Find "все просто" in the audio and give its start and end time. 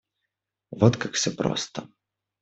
1.13-1.87